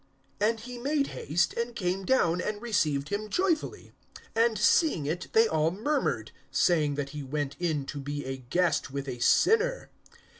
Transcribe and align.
(6)And 0.39 0.61
he 0.61 0.79
made 0.79 1.07
haste, 1.13 1.53
and 1.53 1.75
came 1.75 2.05
down, 2.05 2.41
and 2.41 2.59
received 2.59 3.09
him 3.09 3.29
joyfully. 3.29 3.91
(7)And 4.35 4.57
seeing 4.57 5.05
it, 5.05 5.27
they 5.33 5.47
all 5.47 5.69
murmured, 5.69 6.31
saying 6.49 6.95
that 6.95 7.09
he 7.09 7.21
went 7.21 7.55
in 7.59 7.85
to 7.85 7.99
be 7.99 8.25
a 8.25 8.37
guest 8.37 8.89
with 8.89 9.07
a 9.07 9.19
sinner. 9.19 9.91